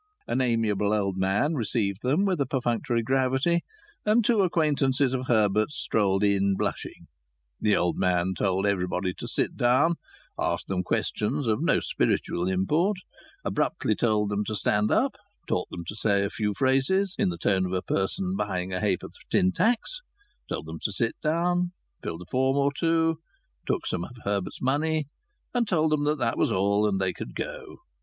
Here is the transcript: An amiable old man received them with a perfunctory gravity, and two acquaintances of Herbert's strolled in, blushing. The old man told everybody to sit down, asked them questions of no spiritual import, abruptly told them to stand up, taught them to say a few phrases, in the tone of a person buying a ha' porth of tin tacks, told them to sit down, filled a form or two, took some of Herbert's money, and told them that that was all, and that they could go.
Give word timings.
An 0.27 0.41
amiable 0.41 0.93
old 0.93 1.15
man 1.15 1.53
received 1.53 2.01
them 2.01 2.25
with 2.25 2.41
a 2.41 2.47
perfunctory 2.47 3.03
gravity, 3.03 3.61
and 4.03 4.25
two 4.25 4.41
acquaintances 4.41 5.13
of 5.13 5.27
Herbert's 5.27 5.75
strolled 5.75 6.23
in, 6.23 6.55
blushing. 6.55 7.05
The 7.59 7.75
old 7.75 7.99
man 7.99 8.33
told 8.35 8.65
everybody 8.65 9.13
to 9.13 9.27
sit 9.27 9.55
down, 9.57 9.97
asked 10.39 10.65
them 10.65 10.81
questions 10.81 11.45
of 11.45 11.61
no 11.61 11.81
spiritual 11.81 12.47
import, 12.49 12.97
abruptly 13.45 13.93
told 13.93 14.29
them 14.29 14.43
to 14.45 14.55
stand 14.55 14.89
up, 14.89 15.17
taught 15.45 15.69
them 15.69 15.83
to 15.85 15.95
say 15.95 16.23
a 16.23 16.31
few 16.31 16.55
phrases, 16.55 17.13
in 17.19 17.29
the 17.29 17.37
tone 17.37 17.67
of 17.67 17.73
a 17.73 17.83
person 17.83 18.35
buying 18.35 18.73
a 18.73 18.79
ha' 18.81 18.97
porth 18.99 19.13
of 19.13 19.29
tin 19.29 19.51
tacks, 19.51 20.01
told 20.49 20.65
them 20.65 20.79
to 20.81 20.91
sit 20.91 21.13
down, 21.21 21.73
filled 22.01 22.23
a 22.23 22.25
form 22.25 22.57
or 22.57 22.73
two, 22.73 23.19
took 23.67 23.85
some 23.85 24.03
of 24.03 24.17
Herbert's 24.23 24.63
money, 24.63 25.05
and 25.53 25.67
told 25.67 25.91
them 25.91 26.05
that 26.05 26.17
that 26.17 26.39
was 26.39 26.51
all, 26.51 26.87
and 26.87 26.99
that 26.99 27.05
they 27.05 27.13
could 27.13 27.35
go. 27.35 27.81